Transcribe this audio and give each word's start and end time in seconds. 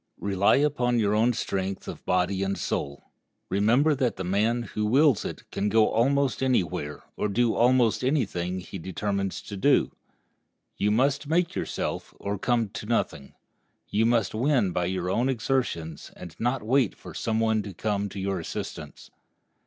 Rely 0.17 0.55
upon 0.55 0.97
your 0.99 1.13
own 1.13 1.31
strength 1.31 1.87
of 1.87 2.03
body 2.05 2.41
and 2.41 2.57
soul. 2.57 3.11
Remember 3.49 3.93
that 3.93 4.15
the 4.15 4.23
man 4.23 4.63
who 4.63 4.83
wills 4.87 5.23
it 5.23 5.43
can 5.51 5.69
go 5.69 5.89
almost 5.91 6.41
anywhere 6.41 7.03
or 7.15 7.27
do 7.27 7.53
almost 7.53 8.03
any 8.03 8.25
thing 8.25 8.59
he 8.61 8.79
determines 8.79 9.43
to 9.43 9.55
do. 9.55 9.91
You 10.75 10.89
must 10.89 11.27
make 11.27 11.53
yourself, 11.53 12.15
or 12.19 12.39
come 12.39 12.69
to 12.69 12.87
nothing. 12.87 13.35
You 13.89 14.07
must 14.07 14.33
win 14.33 14.71
by 14.71 14.85
your 14.85 15.07
own 15.11 15.29
exertions, 15.29 16.09
and 16.17 16.35
not 16.39 16.63
wait 16.63 16.95
for 16.95 17.13
some 17.13 17.39
one 17.39 17.61
to 17.61 17.71
come 17.71 18.09
to 18.09 18.19
your 18.19 18.39
assistance. 18.39 19.11